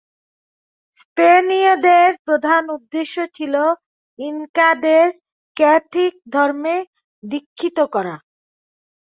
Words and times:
স্পেনীয়দের 0.95 2.09
প্রধান 2.25 2.63
উদ্দেশ্য 2.77 3.15
ছিল 3.33 3.55
ইনকাদের 4.19 5.05
ক্যাথলিক 5.57 6.13
ধর্মে 6.33 6.75
দীক্ষিত 7.23 7.77
করা। 7.93 8.15